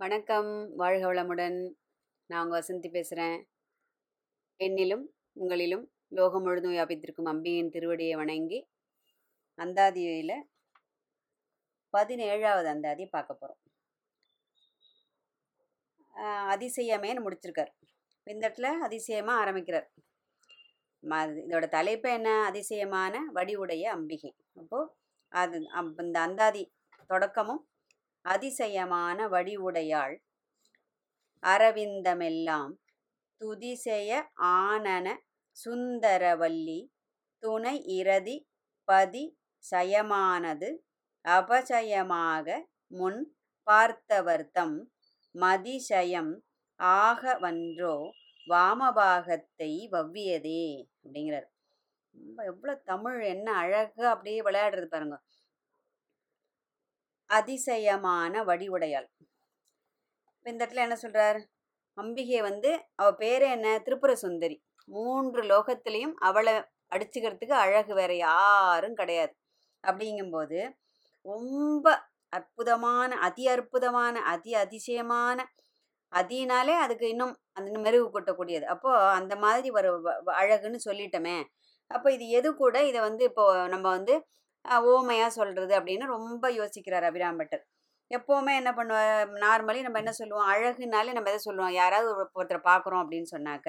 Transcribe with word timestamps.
வணக்கம். 0.00 0.48
வாழ்க 0.76 1.04
வளமுடன். 1.10 1.56
நான் 2.30 2.44
உங்கள் 2.44 2.60
வசந்தி 2.60 2.88
பேசுகிறேன் 2.90 3.36
என்னிலும் 4.60 5.04
உங்களிலும் 5.40 5.84
லோகம் 6.08 6.42
முழுதும் 6.42 6.72
வியாபித்திருக்கும் 6.72 7.30
அம்பியின் 7.32 7.70
திருவடியை 7.74 8.16
வணங்கி 8.16 8.58
அந்தாதியில் 9.58 10.34
பதினேழாவது 11.94 12.68
அந்தாதி 12.74 13.06
பார்க்க 13.06 13.34
போகிறோம் 13.34 13.60
அதிசயமேன்னு 16.54 17.24
முடிச்சிருக்கார். 17.26 17.72
இந்த 18.26 18.42
இடத்துல 18.48 18.70
அதிசயமாக 18.88 19.40
ஆரம்பிக்கிறார். 19.40 19.88
ம 21.02 21.12
இதோட 21.46 21.68
தலைப்பு 21.68 22.10
என்ன? 22.10 22.28
அதிசயமான 22.44 23.14
வடிவுடைய 23.34 23.82
அம்பிகை. 23.96 24.32
அப்போது 24.60 24.92
அது 25.32 25.58
அப் 25.80 26.00
இந்த 26.00 26.20
அந்தாதி 26.20 26.62
தொடக்கமும் 27.06 27.62
அதிசயமான 28.26 29.18
வடிவுடையாள். 29.34 30.16
அரவிந்தமெல்லாம் 31.42 32.72
துதிசெய 33.40 34.10
ஆனன 34.56 35.06
சுந்தரவல்லி 35.56 36.80
துணை 37.42 37.76
இரதி 37.98 38.36
பதி 38.88 39.24
சயமானது 39.64 40.70
அபசயமாக 41.24 42.46
முன் 42.92 43.20
பார்த்தவர்த்தம் 43.66 44.76
மதிசயம் 45.34 46.32
ஆகவன்றோ 46.80 47.96
வாமபாகத்தை 48.46 49.72
வவ்வியதே 49.94 50.64
அப்படிங்கிறார். 51.02 51.48
ரொம்ப 52.14 52.38
எவ்வளோ 52.52 52.74
தமிழ் 52.90 53.18
என்ன 53.34 53.48
அழகாக 53.62 54.04
அப்படியே 54.14 54.40
விளையாடுறது 54.48 54.88
பாருங்க. 54.90 55.16
அதிசயமான 57.30 58.42
வடிவுடையாள். 58.50 59.06
இப்போ 60.36 60.48
இந்த 60.52 60.62
இடத்துல 60.64 60.84
என்ன 60.86 60.96
சொல்கிறார் 61.04 61.38
அம்பிகை 61.98 62.40
வந்து 62.48 62.70
அவள் 63.00 63.18
பேர் 63.22 63.44
என்ன? 63.56 63.66
திரிபுர 63.86 64.12
சுந்தரி 64.24 64.56
மூன்று 64.88 65.42
லோகத்திலையும் 65.52 66.14
அவளை 66.28 66.54
அடிச்சுக்கிறதுக்கு 66.94 67.54
அழகு 67.64 67.92
வேற 68.00 68.12
யாரும் 68.26 68.98
கிடையாது. 69.00 69.32
அப்படிங்கும்போது 69.84 70.58
ரொம்ப 71.26 71.86
அற்புதமான 72.32 73.10
அதி 73.26 73.44
அற்புதமான 73.54 74.16
அதி 74.34 74.52
அதிசயமான 74.64 75.38
அதினாலே 76.12 76.74
அதுக்கு 76.84 77.06
இன்னும் 77.14 77.34
அந்த 77.58 77.78
மெருகு 77.86 78.08
கொட்டக்கூடியது. 78.14 78.66
அப்போது 78.74 79.10
அந்த 79.18 79.34
மாதிரி 79.44 79.68
ஒரு 79.78 79.90
அழகுன்னு 80.42 80.80
சொல்லிட்டோமே. 80.88 81.36
அப்போ 81.90 82.08
இது 82.16 82.26
எது 82.38 82.48
கூட 82.62 82.76
இதை 82.90 83.00
வந்து 83.08 83.24
இப்போ 83.30 83.44
நம்ம 83.74 83.86
வந்து 83.98 84.14
ஓமையாக 84.90 85.30
சொல்கிறது 85.38 85.72
அப்படின்னு 85.78 86.06
ரொம்ப 86.16 86.50
யோசிக்கிறார் 86.60 87.06
அபிராம்பட்டர். 87.10 87.62
எப்போவுமே 88.10 88.52
என்ன 88.60 88.70
பண்ணுவோம் 88.78 89.34
நார்மலி 89.44 89.80
நம்ம 89.86 90.00
என்ன 90.02 90.12
சொல்லுவோம் 90.20 90.48
அழகுனாலே 90.52 91.14
நம்ம 91.16 91.30
எதை 91.32 91.40
சொல்லுவோம் 91.48 91.74
யாராவது 91.80 92.10
ஒருத்தரை 92.38 92.60
பார்க்குறோம் 92.70 93.02
அப்படின்னு 93.04 93.28
சொன்னாக்க 93.36 93.68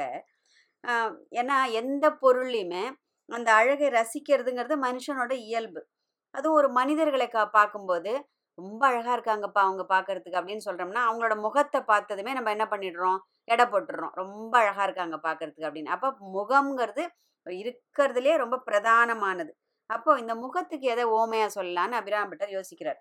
ஏன்னா 1.39 1.58
எந்த 1.81 2.06
பொருளையுமே 2.23 2.84
அந்த 3.30 3.50
அழகை 3.59 3.88
ரசிக்கிறதுங்கிறது 4.00 4.76
மனுஷனோட 4.86 5.34
இயல்பு. 5.48 5.81
அதுவும் 6.36 6.58
ஒரு 6.59 6.70
மனிதர்களை 6.80 7.28
கா 7.30 7.44
பார்க்கும்போது 7.58 8.11
ரொம்ப 8.58 8.82
அழகாக 8.89 9.16
இருக்காங்கப்பா 9.17 9.61
அவங்க 9.67 9.84
பார்க்கறதுக்கு 9.94 10.39
அப்படின்னு 10.39 10.66
சொல்கிறோம்னா 10.67 11.02
அவங்களோட 11.08 11.36
முகத்தை 11.45 11.80
பார்த்ததுமே 11.92 12.32
நம்ம 12.38 12.52
என்ன 12.56 12.66
பண்ணிடுறோம் 12.72 13.20
எடை 13.54 13.66
போட்டுடுறோம். 13.73 14.14
ரொம்ப 14.22 14.54
அழகாக 14.61 14.86
இருக்காங்க 14.88 15.17
பார்க்கறதுக்கு 15.28 15.67
அப்படின்னு. 15.70 15.94
அப்போ 15.95 16.08
முகம்ங்கிறது 16.38 17.04
இருக்கிறதுலே 17.48 18.34
ரொம்ப 18.44 18.56
பிரதானமானது. 18.70 19.52
அப்போ 19.90 20.12
இந்த 20.20 20.34
முகத்துக்கு 20.36 20.88
எதை 20.94 21.06
ஓமையாக 21.20 21.52
சொல்லலான்னு 21.58 22.00
அபிராம்பட்டர் 22.02 22.52
யோசிக்கிறார். 22.58 23.00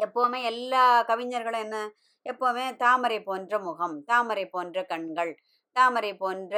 எப்போவுமே 0.00 0.38
எல்லா 0.50 0.84
கவிஞர்களும் 1.10 1.64
என்ன? 1.66 1.78
எப்போவுமே 2.26 2.64
தாமரை 2.76 3.18
போன்ற 3.28 3.58
முகம் 3.58 3.96
தாமரை 4.10 4.44
போன்ற 4.54 4.78
கண்கள் 4.92 5.32
தாமரை 5.76 6.12
போன்ற 6.22 6.54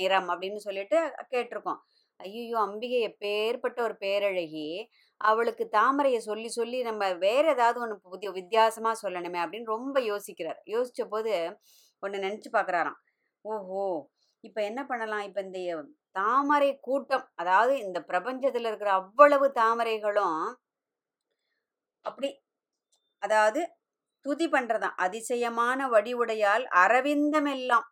நிறம் 0.00 0.28
அப்படின்னு 0.32 0.60
சொல்லிட்டு 0.66 0.98
கேட்டிருக்கோம். 1.32 1.80
ஐயோ 2.20 2.58
அம்பிகை 2.66 3.00
எப்பேற்பட்ட 3.08 3.78
ஒரு 3.86 3.94
பேரழகி 4.04 4.68
அவளுக்கு 5.20 5.64
தாமரையை 5.78 6.20
சொல்லி 6.28 6.48
சொல்லி 6.48 6.78
நம்ம 6.82 7.12
வேற 7.26 7.44
ஏதாவது 7.54 7.78
ஒன்று 7.84 7.96
புதிய 8.14 8.30
வித்தியாசமாக 8.38 8.96
சொல்லணுமே 9.04 9.38
அப்படின்னு 9.44 9.74
ரொம்ப 9.76 9.96
யோசிக்கிறார். 10.10 10.60
யோசித்த 10.74 11.04
போது 11.14 11.32
ஒன்று 12.02 12.18
நினச்சி 12.26 12.48
பார்க்குறாராம். 12.52 12.98
ஓஹோ 13.44 13.84
இப்போ 14.46 14.60
என்ன 14.70 14.80
பண்ணலாம்? 14.90 15.24
இப்போ 15.28 15.40
இந்த 15.46 15.60
தாமரை 16.18 16.70
கூட்டம் 16.86 17.26
அதாவது 17.40 17.72
இந்த 17.84 17.98
பிரபஞ்சத்தில் 18.10 18.68
இருக்கிற 18.68 18.90
அவ்வளவு 19.00 19.46
தாமரைகளும் 19.60 20.38
அப்படி 22.04 22.28
அதாவது 23.22 23.60
துதி 24.26 24.46
பண்ணுறதான் 24.54 24.98
அதிசயமான 25.04 25.88
வடிவுடையால் 25.94 26.64
அரவிந்தம் 26.84 27.48
எல்லாம் 27.56 27.86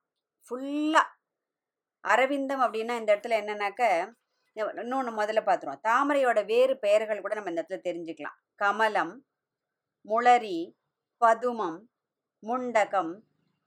ஃபுல்லாக 0.50 1.12
அரவிந்தம் 2.04 2.62
அப்படின்னா 2.64 2.94
இந்த 3.00 3.10
இடத்துல 3.12 3.36
என்னன்னாக்க 3.42 3.82
இன்னொன்று 4.56 5.12
முதல்ல 5.20 5.40
பார்த்துருவோம் 5.44 5.84
தாமரையோட 5.86 6.40
வேறு 6.50 6.74
பெயர்கள் 6.84 7.22
கூட 7.22 7.34
நம்ம 7.36 7.52
இந்த 7.52 7.62
இடத்துல 7.62 7.80
தெரிஞ்சுக்கலாம். 7.88 8.36
கமலம் 8.60 9.14
முளரி 10.04 10.58
பதுமம் 11.22 11.78
முண்டகம் 12.42 13.12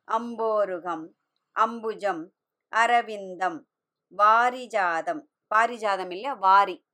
அம்போருகம் 0.07 1.05
அம்புஜம் 1.55 2.23
அரவிந்தம் 2.77 3.59
வாரிஜாதம். 4.17 5.21
பாரிஜாதம் 5.55 6.11
இல்லை 6.11 6.35
வாரி. 6.35 6.85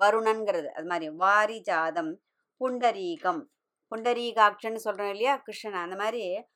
வருணன்கிறது. 0.00 0.66
அது 0.66 0.86
மாதிரி. 0.86 1.08
வாரிஜாதம் 1.10 2.16
புண்டரீகம். 2.60 3.44
புண்டரீகாட்சன்னு 3.92 4.74
சொல்கிறோம் 4.74 5.10
இல்லையா? 5.10 5.36
கிருஷ்ணன். 5.36 5.72
அந்த 5.72 5.96
மாதிரி. 5.96 6.46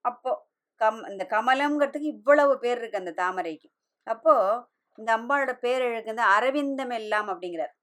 அப்போ 0.00 0.48
கம் 0.76 1.04
இந்த 1.04 1.26
கமலம்ங்கிறதுக்கு 1.30 2.00
இவ்வளவு 2.00 2.58
பேர் 2.58 2.78
இருக்கு 2.78 2.98
அந்த 2.98 3.12
தாமரைக்கு. 3.22 3.68
அப்போது 4.02 4.66
இந்த 4.94 5.16
அம்பாளோட 5.16 5.52
பேர் 5.58 5.82
எழுக்கு 5.82 6.14
அரவிந்தம் 6.38 6.92
எல்லாம் 6.92 7.28
அப்படிங்கிறார். 7.28 7.74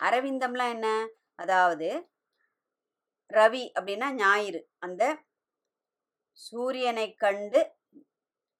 அரவிந்தம்லாம் 0.00 0.68
என்ன? 0.68 1.08
அதாவது 1.34 2.08
ரவி 3.30 3.70
அப்படின்னா 3.80 4.10
ஞாயிறு. 4.12 4.68
அந்த 4.78 5.18
சூரியனை 6.30 7.14
கண்டு 7.14 7.76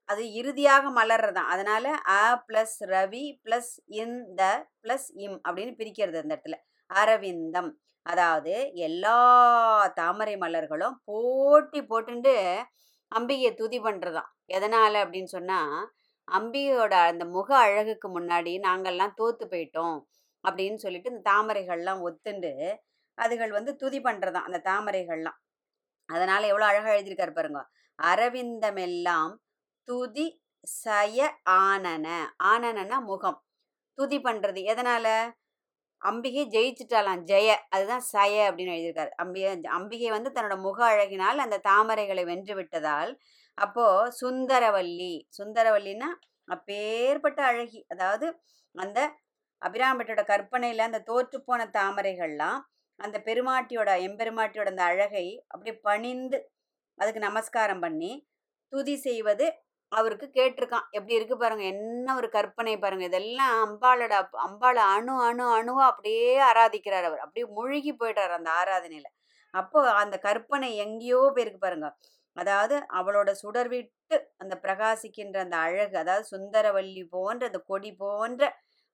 அது 0.08 0.22
இறுதியாக 0.34 0.84
மலர்றதான் 0.98 1.50
அதனால 1.52 1.86
அ 2.14 2.22
பிளஸ் 2.46 2.76
ரவி 2.92 3.24
பிளஸ் 3.44 3.72
இந்த 3.98 4.42
பிளஸ் 4.82 5.08
இம் 5.24 5.38
அப்படின்னு 5.46 5.74
பிரிக்கிறது 5.80 6.19
அந்த 6.22 6.32
இடத்துல. 6.34 6.56
அரவிந்தம். 6.91 7.70
அதாவது 8.06 8.52
எல்லா 8.86 9.16
தாமரை 9.98 10.34
மலர்களும் 10.36 10.96
போட்டி 11.08 11.80
போட்டுண்டு 11.91 12.34
அம்பிகையை 13.12 13.50
துதி 13.54 13.78
பண்ணுறதாம் 13.80 14.28
எதனால் 14.56 14.96
அப்படின்னு 15.02 15.30
சொன்னால் 15.36 15.74
அம்பிகையோட 16.28 16.94
அந்த 17.10 17.25
முக 17.36 17.50
அழகுக்கு 17.64 18.08
முன்னாடி 18.16 18.52
நாங்கள்லாம் 18.66 19.14
தோத்து 19.20 19.44
போயிட்டோம் 19.52 19.98
அப்படின்னு 20.44 20.78
சொல்லிட்டு 20.84 21.12
இந்த 21.12 21.22
தாமரைகள்லாம் 21.30 22.00
ஒத்துண்டு 22.08 22.52
அதுகள் 23.19 23.52
வந்து 23.56 23.72
துதி 23.76 23.98
பண்ணுறதாம் 24.00 24.46
அந்த 24.48 24.60
தாமரைகள்லாம். 24.69 25.38
அதனால் 26.08 26.50
எவ்வளோ 26.50 26.66
அழகாக 26.70 26.94
எழுதியிருக்காரு 26.96 27.34
பாருங்க. 27.38 27.60
அரவிந்தமெல்லாம் 27.98 29.32
துதி 29.88 30.26
சய 30.65 31.19
ஆனன. 31.50 32.06
ஆனனன்னா 32.44 32.97
முகம். 33.10 33.38
துதி 33.99 34.19
பண்ணுறது 34.19 34.60
எதனால்? 34.62 35.15
அம்பிகை 36.03 36.43
ஜெயிச்சிட்டாலாம் 36.47 37.22
ஜெய. 37.31 37.49
அதுதான் 37.69 38.04
சய 38.12 38.34
அப்படின்னு 38.49 38.75
எழுதியிருக்காரு. 38.75 39.12
அம்பிகை 39.16 39.53
அம்பிகை 39.78 40.10
வந்து 40.10 40.31
தன்னோட 40.31 40.56
முக 40.60 40.78
அழகினால் 40.93 41.44
அந்த 41.44 41.60
தாமரைகளை 41.69 42.25
வென்று 42.25 42.54
விட்டதால் 42.54 43.12
அப்போது 43.59 44.12
சுந்தரவல்லி. 44.21 45.15
சுந்தரவல்லின்னா 45.38 46.10
அப்பேற்பட்ட 46.49 47.41
அழகி. 47.43 47.81
அதாவது 47.88 48.26
அந்த 48.75 49.00
அபிராம்பட்டோட 49.62 50.22
கற்பனையில் 50.25 50.88
அந்த 50.88 51.00
தோற்றுப்போன 51.10 51.62
தாமரைகள்லாம் 51.78 52.60
அந்த 53.00 53.16
பெருமாட்டியோட 53.26 53.91
எம்பெருமாட்டியோட 54.06 54.69
அந்த 54.70 54.84
அழகை 54.84 55.26
அப்படியே 55.49 55.76
பணிந்து 55.81 56.38
அதுக்கு 56.99 57.20
நமஸ்காரம் 57.20 57.81
பண்ணி 57.81 58.12
துதி 58.73 58.94
செய்வது 58.96 59.46
அவருக்கு 59.93 60.26
கேட்டிருக்கான். 60.37 60.87
எப்படி 60.93 61.17
இருக்கு 61.17 61.37
பாருங்க 61.37 61.64
என்ன 61.75 62.14
ஒரு 62.17 62.29
கற்பனை 62.29 62.75
பாருங்க. 62.76 63.05
இதெல்லாம் 63.05 63.55
அம்பாளோட 63.67 64.14
அம்பாளை 64.46 64.82
அணு 64.94 65.14
அணு 65.29 65.44
அணுவா 65.58 65.85
அப்படியே 65.93 66.29
ஆராதிக்கிறார் 66.49 67.08
அவர். 67.11 67.23
அப்படியே 67.26 67.46
மூழ்கி 67.56 67.93
போயிட்டார் 67.94 68.37
அந்த 68.38 68.50
ஆராதனையில. 68.61 69.08
அப்போ 69.55 69.81
அந்த 70.02 70.17
கற்பனை 70.19 70.69
எங்கேயோ 70.76 71.20
போயிருக்கு 71.37 71.61
பாருங்க. 71.61 71.88
அதாவது 72.37 72.76
அவளோட 72.99 73.31
சுடர் 73.43 73.69
விட்டு 73.69 74.17
அந்த 74.38 74.55
பிரகாசிக்கின்ற 74.64 75.38
அந்த 75.46 75.56
அழகு 75.58 75.96
அதாவது 75.99 76.25
சுந்தரவல்லி 76.32 77.02
போன்ற 77.14 77.43
அந்த 77.46 77.61
கொடி 77.70 77.91
போன்ற 78.02 78.43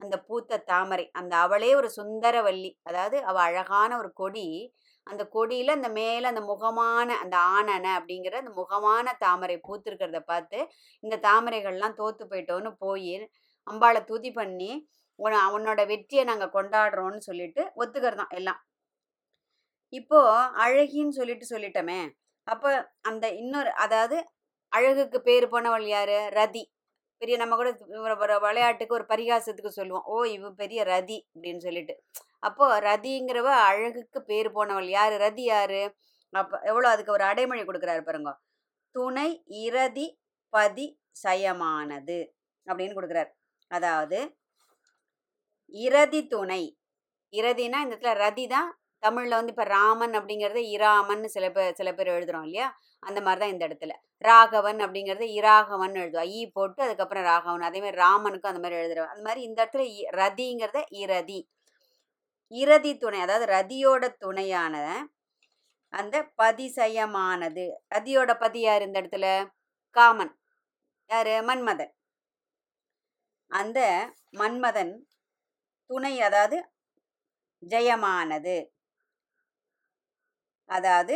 அந்த 0.00 0.16
பூத்த 0.28 0.60
தாமரை 0.70 1.04
அந்த 1.12 1.34
அவளே 1.36 1.70
ஒரு 1.74 1.88
சுந்தரவல்லி 1.96 2.70
அதாவது 2.82 3.18
அவ 3.22 3.36
அழகான 3.40 3.90
ஒரு 3.98 4.10
கொடி 4.12 4.46
அந்த 5.04 5.26
கொடியில் 5.26 5.68
அந்த 5.68 5.88
மேலே 5.88 6.24
அந்த 6.24 6.40
முகமான 6.40 7.16
அந்த 7.16 7.36
ஆனனை 7.36 7.90
அப்படிங்கிற 7.96 8.34
அந்த 8.34 8.50
முகமான 8.50 9.16
தாமரை 9.18 9.60
பூத்திருக்கிறத 9.68 10.20
பார்த்து 10.20 10.68
இந்த 11.00 11.16
தாமரைகள்லாம் 11.16 11.94
தோத்து 11.96 12.24
போயிட்டோன்னு 12.30 12.74
போய் 12.78 13.30
அம்பாளை 13.70 14.04
துதி 14.04 14.32
பண்ணி 14.32 14.88
உன 15.14 15.50
உன்னோட 15.50 15.86
வெற்றியை 15.86 16.24
நாங்கள் 16.24 16.50
கொண்டாடுறோம்னு 16.50 17.18
சொல்லிட்டு 17.18 17.72
ஒத்துக்கிறதான் 17.76 18.28
எல்லாம். 18.28 18.64
இப்போ 19.88 20.46
அழகின்னு 20.46 21.08
சொல்லிட்டு 21.08 21.58
சொல்லிட்டோமே 21.58 22.10
அப்போ 22.42 22.92
அந்த 23.00 23.28
இன்னொரு 23.28 23.72
அதாவது 23.72 24.24
அழகுக்கு 24.76 25.18
பேர் 25.18 25.48
போனவள் 25.48 25.86
யாரு? 25.86 26.30
ரதி. 26.32 26.64
பெரிய 27.18 27.38
நம்ம 27.38 27.54
கூட 27.54 27.70
ஒரு- 27.70 28.20
ஒரு 28.20 28.40
விளையாட்டுக்கு 28.40 28.94
ஒரு 28.94 29.04
பரிகாசத்துக்கு 29.08 29.68
சொல்லுவோம். 29.68 30.02
ஓ 30.04 30.22
இவ 30.22 30.50
பெரிய 30.50 30.84
ரதி 30.84 31.20
அப்படின்னு 31.34 31.58
சொல்லிட்டு. 31.58 32.02
அப்போ 32.44 32.80
ரதிங்கிறவ 32.80 33.42
அழகுக்கு 33.42 34.22
பேர் 34.22 34.50
போனவள் 34.50 34.88
யாரு? 34.88 35.14
ரதி 35.16 35.40
யாரு? 35.40 35.94
அப்ப 36.30 36.60
எவ்வளோ 36.62 36.88
அதுக்கு 36.88 37.12
ஒரு 37.12 37.24
அடைமொழி 37.24 37.62
கொடுக்குறாரு 37.62 38.00
பாருங்க. 38.00 38.38
துணை 38.90 39.42
இரதி 39.46 40.20
பதி 40.48 41.00
சயமானது 41.22 42.18
அப்படின்னு 42.66 42.96
கொடுக்குறாரு. 42.96 43.30
அதாவது 43.68 44.36
இறதி 45.66 46.26
துணை. 46.26 46.78
இறதினா 47.30 47.80
இந்த 47.80 47.86
இடத்துல 47.86 48.14
ரதி 48.14 48.48
தான் 48.48 48.78
தமிழ்ல 49.06 49.28
வந்து 49.28 49.46
இப்ப 49.46 49.64
ராமன் 49.64 50.10
அப்படிங்கறத 50.10 50.56
இராமன் 50.56 51.28
சில 51.28 51.50
பேர் 51.50 51.74
சில 51.74 51.94
பேர் 51.94 52.08
எழுதுறோம் 52.08 52.44
இல்லையா? 52.44 52.78
அந்த 53.00 53.20
மாதிரி 53.20 53.40
தான் 53.40 53.52
இந்த 53.52 53.68
இடத்துல. 53.68 53.92
ராகவன் 54.18 54.76
அப்படிங்கறது 54.76 55.20
இராகவன் 55.20 55.92
எழுதுவோம். 55.92 56.26
ஈ 56.26 56.50
போட்டு 56.50 56.82
அதுக்கப்புறம் 56.82 57.22
ராகவன். 57.22 57.60
அதே 57.60 57.78
மாதிரி 57.78 58.00
ராமனுக்கும் 58.02 58.52
அந்த 58.52 58.58
மாதிரி 58.58 58.74
எழுதுறோம். 58.74 59.06
அந்த 59.06 59.22
மாதிரி 59.22 59.42
இந்த 59.42 59.66
இடத்துல 59.66 59.76
இ- 59.76 60.14
ரதிங்கிறத 60.14 60.84
இரதி. 60.88 61.48
இறதி 62.54 62.92
துணை 62.96 63.20
அதாவது 63.20 63.46
ரதியோட 63.52 64.04
துணையான 64.16 64.74
அந்த 65.92 66.16
பதிசயமானது. 66.38 67.64
ரதியோட 67.94 68.30
பதி 68.38 68.60
யார் 68.60 68.82
இந்த 68.82 68.98
இடத்துல? 69.00 69.26
காமன். 69.96 70.32
யாரு? 71.10 71.34
மன்மதன். 71.42 71.92
அந்த 73.50 73.78
மன்மதன் 74.32 74.92
துணை 75.90 76.14
அதாவது 76.20 76.56
ஜெயமானது. 77.62 78.56
அதாவது 80.70 81.14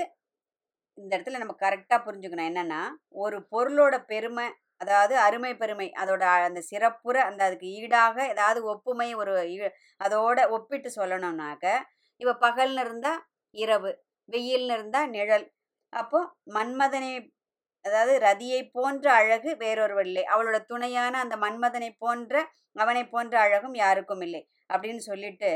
இந்த 0.99 1.13
இடத்துல 1.19 1.39
நம்ம 1.39 1.55
கரெக்டாக 1.61 2.01
புரிஞ்சுக்கணும். 2.05 2.49
என்னன்னா 2.51 2.81
ஒரு 3.17 3.39
பொருளோட 3.53 3.95
பெருமை 4.05 4.47
அதாவது 4.81 5.15
அருமை 5.19 5.53
பெருமை 5.57 5.93
அதோட 5.95 6.23
அந்த 6.47 6.61
சிறப்புற 6.63 7.17
அந்த 7.25 7.45
அதுக்கு 7.45 7.69
ஈடாக 7.77 8.27
ஏதாவது 8.29 8.61
ஒப்புமை 8.65 9.15
ஒரு 9.15 9.33
ஈ- 9.51 9.73
அதோட 10.01 10.49
ஒப்பிட்டு 10.49 10.91
சொல்லணும்னாக்க 10.97 11.67
இப்போ 12.21 12.35
பகல்னு 12.41 12.81
இருந்தால் 12.81 13.21
இரவு 13.55 13.91
வெயில்னு 14.29 14.73
இருந்தால் 14.73 15.11
நிழல். 15.11 15.47
அப்போ 15.93 16.19
மன்மதனை 16.53 17.11
அதாவது 17.85 18.19
ரதியை 18.19 18.71
போன்ற 18.71 19.07
அழகு 19.13 19.57
வேறொருவர் 19.57 20.05
இல்லை 20.05 20.25
அவளோட 20.25 20.65
துணையான 20.65 21.19
அந்த 21.19 21.37
மன்மதனை 21.37 21.91
போன்ற 21.99 22.35
அவனை 22.77 23.05
போன்ற 23.07 23.35
அழகும் 23.41 23.75
யாருக்கும் 23.75 24.21
இல்லை. 24.21 24.43
அப்படின்னு 24.71 25.03
சொல்லிட்டு 25.05 25.51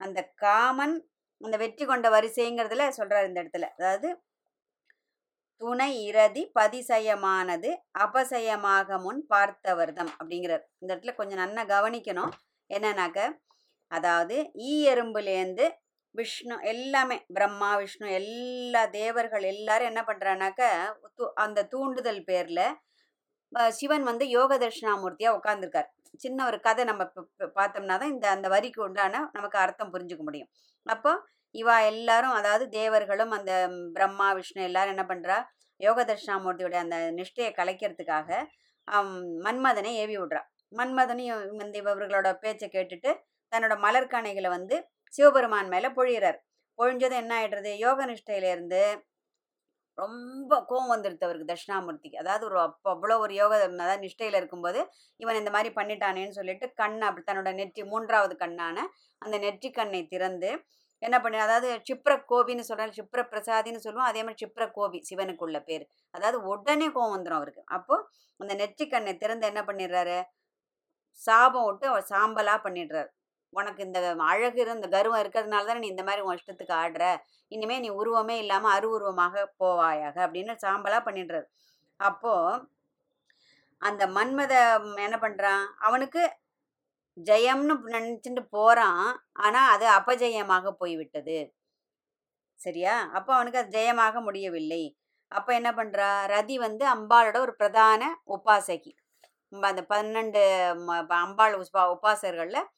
அந்த 0.00 0.20
காமன் 0.36 0.94
அந்த 1.40 1.56
வெற்றி 1.56 1.84
கொண்ட 1.84 2.08
வரிசைங்கிறதுல 2.10 2.84
சொல்றாரு 2.98 3.26
இந்த 3.26 3.42
இடத்துல. 3.42 3.68
அதாவது 3.76 4.08
துணை 5.60 5.90
இரதி 6.08 6.42
பதிசயமானது 6.58 7.70
அபசயமாக 8.04 8.98
முன் 9.04 9.22
பார்த்தவர்தம் 9.32 10.12
அப்படிங்கிறார். 10.18 10.64
இந்த 10.80 10.90
இடத்துல 10.92 11.14
கொஞ்சம் 11.20 11.42
நல்லா 11.44 11.62
கவனிக்கணும். 11.74 12.32
என்னன்னாக்க 12.70 13.20
அதாவது 13.90 14.36
ஈ 14.68 14.72
எறும்புலேருந்து 14.92 15.66
விஷ்ணு 16.14 16.56
எல்லாமே 16.72 17.16
பிரம்மா 17.36 17.70
விஷ்ணு 17.80 18.06
எல்லா 18.20 18.82
தேவர்கள் 18.98 19.44
எல்லாரும் 19.52 19.90
என்ன 19.90 20.02
பண்ணுறானாக்க 20.08 20.62
அந்த 21.44 21.66
தூண்டுதல் 21.72 22.22
பேரில் 22.30 22.66
சிவன் 23.72 24.04
வந்து 24.10 24.24
யோக 24.36 24.52
தட்சிணாமூர்த்தியா 24.58 25.30
உட்காந்துருக்கார் 25.38 25.90
சின்ன 26.24 26.38
ஒரு 26.46 26.58
கதை 26.60 26.82
நம்ம 26.84 27.02
பார்த்தோம்னா 27.58 27.96
தான் 28.02 28.12
இந்த 28.14 28.26
அந்த 28.34 28.48
வரிக்கு 28.48 28.80
உண்டான 28.86 29.20
நமக்கு 29.32 29.58
அர்த்தம் 29.64 29.92
புரிஞ்சுக்க 29.94 30.22
முடியும். 30.28 30.50
அப்போ 30.86 31.12
இவா 31.54 31.76
எல்லாரும் 31.90 32.34
அதாவது 32.38 32.64
தேவர்களும் 32.76 33.32
அந்த 33.38 33.52
பிரம்மா 33.96 34.28
விஷ்ணு 34.38 34.62
எல்லாரும் 34.68 34.94
என்ன 34.94 35.04
பண்றா? 35.10 35.36
யோக 35.80 36.00
தட்சிணாமூர்த்தியோட 36.04 36.76
அந்த 36.84 36.96
நிஷ்டையை 37.18 37.50
கலைக்கிறதுக்காக 37.58 38.28
மன்மதனை 39.46 39.92
ஏவி 40.02 40.16
விடுறா. 40.20 40.42
மன்மதனையும் 40.72 41.42
இந்த 41.64 41.76
இவர்களோட 41.82 42.28
பேச்சை 42.42 42.68
கேட்டுட்டு 42.70 43.10
தன்னோட 43.52 43.74
மலர்கணைகளை 43.84 44.50
வந்து 44.56 44.76
சிவபெருமான் 45.12 45.72
மேல 45.74 45.86
பொழியிறார். 45.98 46.38
பொழிஞ்சதும் 46.78 47.20
என்ன 47.22 47.32
ஆயிடுறது? 47.38 47.70
யோக 47.84 47.98
நிஷ்டையிலேருந்து 48.10 48.80
ரொம்ப 49.98 50.54
கோவம் 50.70 50.90
வந்துடுது 50.92 51.26
அவருக்கு 51.26 51.50
தட்சிணாமூர்த்திக்கு. 51.50 52.18
அதாவது 52.22 52.44
ஒரு 52.48 52.58
அப்போ 52.64 52.88
அவ்வளோ 52.94 53.14
ஒரு 53.24 53.34
யோக 53.40 53.52
அதாவது 53.60 54.02
நிஷ்டையில் 54.04 54.38
இருக்கும்போது 54.40 54.80
இவன் 55.20 55.38
இந்த 55.40 55.50
மாதிரி 55.54 55.70
பண்ணிட்டானேன்னு 55.78 56.36
சொல்லிட்டு 56.38 56.66
கண் 56.80 56.98
அப்படி 57.08 57.24
தன்னோட 57.24 57.52
நெற்றி 57.60 57.84
மூன்றாவது 57.92 58.34
கண்ணான 58.42 58.76
அந்த 59.22 59.36
நெற்றி 59.44 59.70
கண்ணை 59.78 60.00
திறந்து 60.12 60.50
என்ன 61.02 61.20
பண்ணி 61.20 61.38
அதாவது 61.38 61.68
சிப்ர 61.88 62.12
கோபின்னு 62.30 62.68
சொல்றாரு 62.68 62.92
சிப்ர 62.98 63.20
பிரசாதின்னு 63.32 63.84
சொல்லுவோம். 63.86 64.08
அதே 64.10 64.20
மாதிரி 64.22 64.40
சிப்ர 64.44 64.64
கோபி 64.70 64.98
சிவனுக்குள்ள 65.10 65.58
பேர். 65.64 65.84
அதாவது 66.10 66.38
உடனே 66.42 66.88
கோவம் 66.88 67.14
வந்துடும் 67.16 67.40
அவருக்கு. 67.40 67.62
அப்போது 67.66 68.06
அந்த 68.40 68.54
நெற்றிக்கண்ணை 68.54 69.14
திறந்து 69.16 69.46
என்ன 69.46 69.62
பண்ணிடுறாரு? 69.62 70.18
சாபம் 71.20 71.66
விட்டு 71.66 71.86
அவர் 71.88 72.06
சாம்பலாக 72.10 72.60
பண்ணிடுறாரு. 72.66 73.10
உனக்கு 73.52 73.80
இந்த 73.82 73.98
அழகு 74.30 74.60
இந்த 74.76 74.88
கர்வம் 74.88 75.22
இருக்கிறதுனால 75.22 75.66
தானே 75.66 75.78
நீ 75.78 75.88
இந்த 75.94 76.04
மாதிரி 76.04 76.24
உன் 76.26 76.38
இஷ்டத்துக்கு 76.38 76.74
ஆடுற. 76.82 77.04
இனிமேல் 77.48 77.80
நீ 77.80 77.90
உருவமே 78.00 78.36
இல்லாமல் 78.38 78.74
அருவுருவமாக 78.76 79.44
போவாயாக 79.62 80.16
அப்படின்னு 80.26 80.54
சாம்பலாக 80.64 81.02
பண்ணிடுறாரு. 81.08 81.46
அப்போது 82.00 82.64
அந்த 83.82 84.02
மன்மத 84.06 84.52
என்ன 85.06 85.16
பண்ணுறான் 85.22 85.64
அவனுக்கு 85.76 86.22
ஜெயம்னு 87.16 87.74
நினச்சிட்டு 87.94 88.42
போகிறான் 88.50 89.04
ஆனால் 89.32 89.70
அது 89.74 89.86
அபஜயமாக 89.88 90.70
போய்விட்டது. 90.70 91.38
சரியா? 92.60 92.94
அப்போ 93.12 93.34
அவனுக்கு 93.34 93.58
அது 93.58 93.78
ஜெயமாக 93.78 94.20
முடியவில்லை. 94.22 94.96
அப்போ 95.32 95.54
என்ன 95.54 95.70
பண்ணுறா 95.72 96.08
ரதி 96.34 96.56
வந்து 96.58 96.84
அம்பாளோட 96.86 97.36
ஒரு 97.38 97.54
பிரதான 97.56 98.02
உபாசகி. 98.36 98.92
அந்த 99.52 99.82
பன்னெண்டு 99.88 100.42
அம்பாள் 101.24 101.54
உபாசகர்களில் 101.94 102.68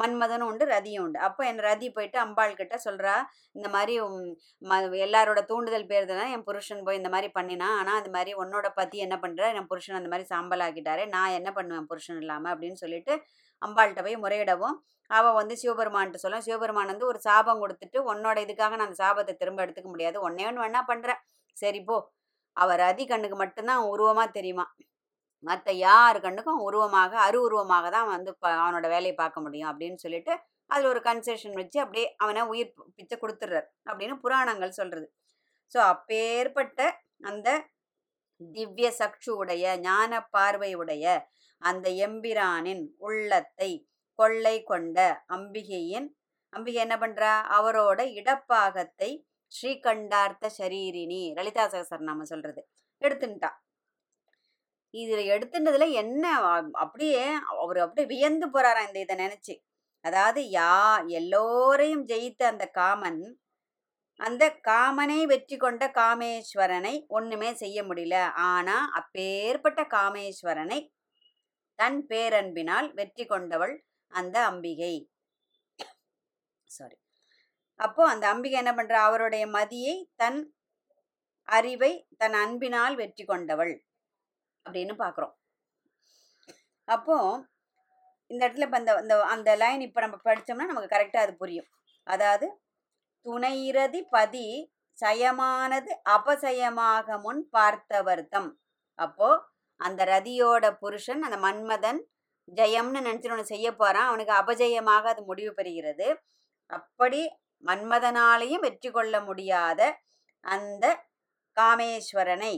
மன்மதனும் 0.00 0.48
உண்டு 0.50 0.64
ரதியும் 0.66 1.04
உண்டு. 1.04 1.18
அப்போ 1.18 1.46
என் 1.46 1.60
ரதி 1.60 1.88
போயிட்டு 1.92 2.18
அம்பாள் 2.18 2.54
கிட்ட 2.54 2.76
சொல்றா 2.84 3.14
இந்த 3.52 3.68
மாதிரி 3.68 3.94
ம- 4.62 5.00
எல்லாரோட 5.06 5.40
தூண்டுதல் 5.44 5.86
பேர் 5.86 6.06
தான் 6.12 6.30
என் 6.30 6.44
புருஷன் 6.44 6.84
போய் 6.84 6.96
இந்த 6.96 7.08
மாதிரி 7.08 7.30
பண்ணினா 7.38 7.68
ஆனால் 7.78 7.98
அது 8.00 8.10
மாதிரி 8.10 8.32
உன்னோட 8.34 8.68
பத்தி 8.74 8.98
என்ன 8.98 9.18
பண்ணுற 9.22 9.54
என் 9.54 9.66
புருஷன் 9.66 9.96
அந்த 9.96 10.08
மாதிரி 10.08 10.28
சாம்பல் 10.28 10.60
ஆக்கிட்டாரு 10.60 11.08
நான் 11.08 11.30
என்ன 11.30 11.52
பண்ணுவேன் 11.52 11.86
புருஷன் 11.86 12.20
இல்லாமல் 12.20 12.52
அப்படின்னு 12.54 12.72
சொல்லிட்டு 12.74 13.14
அம்பாள்கிட்ட 13.62 14.02
போய் 14.02 14.16
முறையிடவும். 14.16 14.76
அவள் 15.10 15.32
வந்து 15.32 15.54
சிவபெருமான்ட்டு 15.62 16.22
சொல்ல 16.24 16.40
சிவபெருமான் 16.40 16.86
வந்து 16.86 17.06
ஒரு 17.06 17.20
சாபம் 17.20 17.62
கொடுத்துட்டு 17.62 17.98
உன்னோட 18.10 18.36
இதுக்காக 18.44 18.76
நான் 18.76 18.86
அந்த 18.86 18.98
சாபத்தை 19.04 19.34
திரும்ப 19.36 19.66
எடுத்துக்க 19.66 19.88
முடியாது. 19.88 20.16
ஒன்னே 20.18 20.46
ஒன்று 20.46 20.64
வேணா 20.64 20.80
பண்ணுறேன் 20.88 21.20
சரி 21.56 21.80
போ. 21.82 21.96
அவர் 22.56 22.80
ரதி 22.80 23.04
கண்ணுக்கு 23.08 23.36
மட்டும்தான் 23.36 23.82
உருவமாக 23.84 24.28
தெரியுமா. 24.30 24.64
மற்ற 25.44 25.72
யார் 25.80 26.18
கண்ணுக்கும் 26.20 26.62
உருவமாக 26.62 27.12
அரு 27.20 27.38
உருவமாக 27.40 27.86
தான் 27.90 28.08
வந்து 28.08 28.30
அவனோட 28.54 28.86
வேலையை 28.88 29.14
பார்க்க 29.14 29.40
முடியும் 29.40 29.70
அப்படின்னு 29.70 29.98
சொல்லிட்டு 29.98 30.32
அதில் 30.70 30.90
ஒரு 30.90 31.00
கன்செஷன் 31.00 31.56
வச்சு 31.56 31.78
அப்படியே 31.80 32.06
அவனை 32.16 32.42
உயிர் 32.46 32.72
பிச்சை 32.96 33.16
கொடுத்துட்றார் 33.16 33.68
அப்படின்னு 33.86 34.16
புராணங்கள் 34.18 34.78
சொல்கிறது 34.78 35.08
ஸோ 35.72 35.78
அப்பேற்பட்ட 35.86 36.80
அந்த 37.22 37.48
திவ்ய 38.40 38.88
சக்ஷு 38.98 39.32
உடைய 39.32 39.64
ஞான 39.80 40.20
பார்வையுடைய 40.34 41.04
அந்த 41.62 41.86
எம்பிரானின் 42.06 42.84
உள்ளத்தை 42.98 43.70
கொள்ளை 44.18 44.56
கொண்ட 44.62 44.98
அம்பிகையின் 45.28 46.08
அம்பிகை 46.52 46.80
என்ன 46.82 46.96
பண்ணுறா 46.96 47.32
அவரோட 47.56 48.00
இடப்பாகத்தை 48.14 49.10
ஸ்ரீகண்டார்த்த 49.52 50.50
சரீரினி 50.58 51.22
லலிதா 51.36 51.64
சகசர் 51.66 52.08
நாம 52.08 52.24
சொல்கிறது 52.24 52.62
எடுத்துட்டா 53.02 53.50
இதுல 54.94 55.20
எடுத்துட்டதுல 55.34 55.86
என்ன 56.02 56.24
அப்படியே 56.84 57.24
அவர் 57.62 57.78
அப்படியே 57.84 58.06
வியந்து 58.12 58.46
போறாராம் 58.54 58.88
இந்த 58.88 58.98
இதை 59.04 59.16
நினைச்சு. 59.24 59.54
அதாவது 60.04 60.40
யா 60.58 60.72
எல்லோரையும் 61.20 62.04
ஜெயித்த 62.12 62.42
அந்த 62.52 62.64
காமன் 62.80 63.20
அந்த 64.20 64.44
காமனை 64.68 65.18
வெற்றி 65.32 65.56
கொண்ட 65.56 65.84
காமேஸ்வரனை 65.98 66.94
ஒண்ணுமே 67.18 67.50
செய்ய 67.62 67.78
முடியல. 67.88 68.16
ஆனா 68.50 68.76
அப்பேற்பட்ட 69.00 69.80
காமேஸ்வரனை 69.96 70.80
தன் 71.78 72.00
பேரன்பினால் 72.10 72.88
வெற்றி 72.98 73.24
கொண்டவள் 73.26 73.74
அந்த 74.12 74.36
அம்பிகை. 74.50 74.94
சாரி 76.70 76.96
அப்போ 77.80 78.02
அந்த 78.12 78.24
அம்பிகை 78.32 78.56
என்ன 78.62 78.72
பண்றா? 78.78 78.98
அவருடைய 79.08 79.44
மதியை 79.56 79.96
தன் 80.22 80.40
அறிவை 81.48 81.92
தன் 82.20 82.36
அன்பினால் 82.42 82.96
வெற்றி 83.02 83.24
கொண்டவள். 83.24 83.74
அப்படின்னு 84.66 84.94
பார்க்குறோம். 85.04 85.34
அப்போ 86.88 87.16
இந்த 88.30 88.40
இடத்துல 88.46 88.66
இப்போ 88.66 88.78
அந்த 88.80 88.92
அந்த 89.02 89.14
அந்த 89.34 89.50
லைன் 89.62 89.82
இப்போ 89.86 90.00
நம்ம 90.04 90.18
படித்தோம்னா 90.26 90.66
நமக்கு 90.70 90.94
கரெக்டாக 90.94 91.24
அது 91.26 91.34
புரியும். 91.42 91.68
அதாவது 92.06 92.46
துணையிறதி 93.26 94.00
பதி 94.16 94.46
சயமானது 94.98 95.92
அபசயமாக 96.16 97.16
முன் 97.24 97.42
பார்த்தவர்த்தம் 97.56 98.50
அப்போ 98.98 99.28
அந்த 99.80 100.00
ரதியோட 100.14 100.64
புருஷன் 100.82 101.22
அந்த 101.26 101.36
மன்மதன் 101.44 102.00
ஜெயம்னு 102.48 103.00
நினச்சிட்டு 103.06 103.34
ஒன்று 103.36 103.52
செய்ய 103.52 103.68
போகிறான் 103.72 104.08
அவனுக்கு 104.10 104.34
அபஜயமாக 104.40 105.04
அது 105.12 105.22
முடிவு 105.30 105.52
பெறுகிறது. 105.58 106.08
அப்படி 106.70 107.20
மன்மதனாலையும் 107.64 108.64
வெற்றி 108.66 108.90
கொள்ள 108.90 109.14
முடியாத 109.28 109.80
அந்த 110.44 110.84
காமேஸ்வரனை 111.56 112.54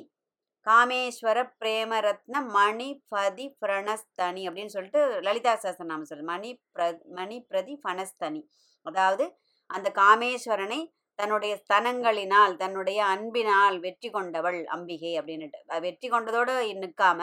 காமேஸ்வர 0.66 1.38
பிரேமரத்ன 1.60 2.40
மணி 2.56 2.88
பதி 3.08 3.46
பிரணஸ்தனி 3.62 4.42
அப்படின்னு 4.48 4.74
சொல்லிட்டு 4.76 5.00
லலிதா 5.26 5.52
சாஸ்திரநாமம் 5.64 6.10
சொல்லுது. 6.10 6.30
மணி 6.34 6.50
பிர 6.74 6.82
மணி 7.18 7.38
பிரதி 7.50 7.74
பனஸ்தனி 7.88 8.42
அதாவது 8.86 9.24
அந்த 9.70 9.88
காமேஸ்வரனை 10.02 10.80
தன்னுடைய 11.18 11.52
ஸ்தனங்களினால் 11.62 12.54
தன்னுடைய 12.56 13.00
அன்பினால் 13.14 13.76
வெற்றி 13.80 14.08
கொண்டவள் 14.10 14.60
அம்பிகை 14.76 15.12
அப்படின்னுட்டு. 15.20 15.60
வெற்றி 15.86 16.08
கொண்டதோடு 16.08 16.54
நிற்காம 16.84 17.20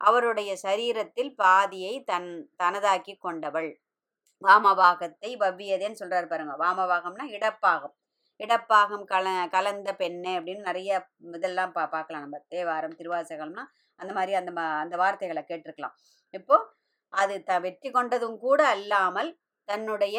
அவருடைய 0.00 0.50
சரீரத்தில் 0.66 1.32
பாதியை 1.34 1.94
தன் 2.10 2.28
தனதாக்கி 2.62 3.14
கொண்டவள். 3.18 3.70
வாமபாகத்தை 4.42 5.30
வவ்வியதேன்னு 5.42 6.00
சொல்றாரு 6.02 6.26
பாருங்க. 6.28 6.54
வாமபாகம்னா 6.64 7.26
இடப்பாகம். 7.36 7.94
இடப்பாகம் 8.40 9.04
கல 9.12 9.26
கலந்த 9.54 9.90
பெண்ணு 10.00 10.32
அப்படின்னு 10.38 10.68
நிறைய 10.70 10.90
இதெல்லாம் 11.38 11.72
பா 11.76 11.84
பார்க்கலாம் 11.94 12.24
நம்ம. 12.24 12.38
தேவாரம் 12.54 12.98
திருவாசகம்னா 13.00 13.64
அந்த 14.00 14.12
மாதிரி 14.18 14.32
அந்த 14.40 14.52
அந்த 14.82 14.94
வார்த்தைகளை 15.02 15.42
கேட்டிருக்கலாம். 15.50 15.96
இப்போ 16.34 16.56
அது 17.12 17.34
த 17.48 17.52
வெற்றி 17.66 17.88
கொண்டதும் 17.96 18.36
கூட 18.46 18.60
அல்லாமல் 18.74 19.30
தன்னுடைய 19.68 20.18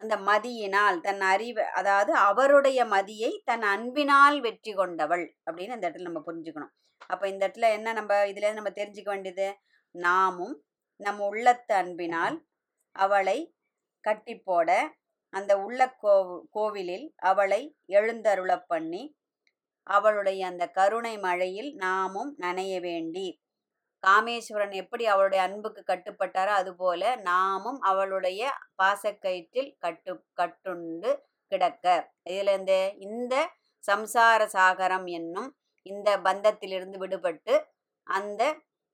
அந்த 0.00 0.14
மதியினால் 0.28 0.96
தன் 1.06 1.22
அறிவு 1.32 1.62
அதாவது 1.80 2.12
அவருடைய 2.28 2.80
மதியை 2.94 3.30
தன் 3.50 3.64
அன்பினால் 3.72 4.38
வெற்றி 4.46 4.72
கொண்டவள் 4.78 5.24
அப்படின்னு 5.46 5.76
இந்த 5.76 5.86
இடத்துல 5.88 6.08
நம்ம 6.08 6.22
புரிஞ்சுக்கணும். 6.28 6.72
அப்போ 7.12 7.24
இந்த 7.32 7.42
இடத்துல 7.46 7.68
என்ன 7.76 7.92
நம்ம 7.98 8.14
இதுல 8.30 8.50
நம்ம 8.58 8.72
தெரிஞ்சுக்க 8.80 9.10
வேண்டியது? 9.14 9.48
நாமும் 9.94 10.56
நம் 11.00 11.22
உள்ளத்து 11.28 11.74
அன்பினால் 11.82 12.36
அவளை 12.96 13.38
கட்டி 14.04 14.34
போட 14.48 14.70
அந்த 15.32 15.52
உள்ள 15.58 15.80
கோ 16.02 16.14
கோவிலில் 16.50 17.06
அவளை 17.22 17.60
எழுந்தருளப் 17.90 18.66
பண்ணி 18.68 19.02
அவளுடைய 19.86 20.40
அந்த 20.46 20.64
கருணை 20.70 21.14
மழையில் 21.18 21.70
நாமும் 21.76 22.32
நனைய 22.38 22.74
வேண்டி 22.80 23.28
காமேஸ்வரன் 24.02 24.74
எப்படி 24.74 25.04
அவளுடைய 25.04 25.40
அன்புக்கு 25.42 25.82
கட்டுப்பட்டாரோ 25.86 26.52
அதுபோல 26.52 27.02
நாமும் 27.22 27.80
அவளுடைய 27.80 28.42
பாசக்கயிற்றில் 28.76 29.70
கட்டு 29.78 30.12
கட்டுண்டு 30.40 31.10
கிடக்க. 31.52 31.86
இதுல 32.28 32.54
இந்த 32.58 32.74
இந்த 33.00 33.34
சம்சார 33.84 34.40
சாகரம் 34.56 35.06
என்னும் 35.10 35.50
இந்த 35.86 36.08
பந்தத்திலிருந்து 36.24 36.98
விடுபட்டு 36.98 37.54
அந்த 38.06 38.42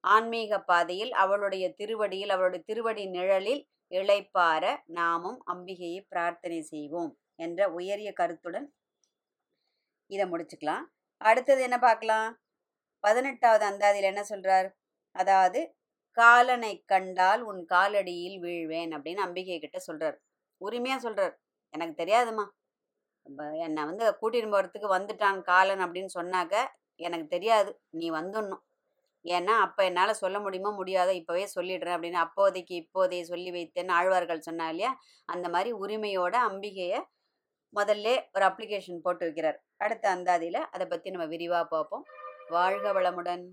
ஆன்மீக 0.05 0.61
பாதையில் 0.63 1.13
அவளுடைய 1.15 1.65
திருவடியில் 1.79 2.31
அவளுடைய 2.31 2.63
திருவடி 2.67 3.05
நிழலில் 3.09 3.63
இழைப்பார 3.91 4.65
நாமும் 4.85 5.39
அம்பிகையை 5.47 6.01
பிரார்த்தனை 6.09 6.61
செய்வோம் 6.63 7.13
என்ற 7.37 7.61
உயரிய 7.73 8.13
கருத்துடன் 8.13 8.67
இதை 10.11 10.25
முடிச்சுக்கலாம். 10.31 10.85
அடுத்தது 11.21 11.63
என்ன 11.63 11.79
பார்க்கலாம்? 11.79 12.29
பதினெட்டாவது 13.05 13.65
அந்தாதியில் 13.67 14.11
என்ன 14.13 14.23
சொல்றார்? 14.29 14.69
அதாவது 15.15 15.61
காலனை 16.17 16.83
கண்டால் 16.87 17.43
உன் 17.43 17.61
காலடியில் 17.69 18.39
வீழ்வேன் 18.45 18.93
அப்படின்னு 18.97 19.25
அம்பிகை 19.27 19.59
கிட்ட 19.59 19.79
சொல்றார். 19.87 20.17
உரிமையா 20.61 20.97
சொல்றார். 21.07 21.35
எனக்கு 21.75 22.05
தெரியாதும்மா. 22.05 22.47
என்னை 23.59 23.83
வந்து 23.85 24.05
கூட்டிட்டு 24.21 24.51
போறதுக்கு 24.55 24.89
வந்துட்டான் 24.97 25.41
காலன் 25.43 25.79
அப்படின்னு 25.79 26.13
சொன்னாக்க 26.15 26.55
எனக்கு 27.01 27.27
தெரியாது. 27.27 27.71
நீ 27.91 28.11
வந்துடணும். 28.11 28.63
ஏன்னா 29.29 29.55
அப்போ 29.59 29.85
என்னால் 29.85 30.13
சொல்ல 30.15 30.39
முடியுமோ? 30.39 30.71
முடியாத 30.71 31.11
இப்போவே 31.13 31.45
சொல்லிடுறேன் 31.55 31.97
அப்படின்னு 31.97 32.21
அப்போதைக்கு 32.21 32.75
இப்போதைய 32.75 33.21
சொல்லி 33.23 33.51
வைத்தேன்னு 33.51 33.91
ஆழ்வார்கள் 33.91 34.41
சொன்னா 34.41 34.69
இல்லையா? 34.69 34.93
அந்த 35.29 35.49
மாதிரி 35.49 35.73
உரிமையோட 35.73 36.35
அம்பிகையை 36.49 37.01
முதல்ல 37.77 38.09
ஒரு 38.33 38.45
அப்ளிகேஷன் 38.47 39.03
போட்டு 39.03 39.25
வைக்கிறார். 39.27 39.59
அடுத்த 39.77 40.05
அந்தாதியில் 40.17 40.61
அதை 40.71 40.87
பற்றி 40.87 41.11
நம்ம 41.11 41.27
விரிவாக 41.27 41.65
பார்ப்போம். 41.67 42.05
வாழ்க 42.49 42.93
வளமுடன். 42.93 43.45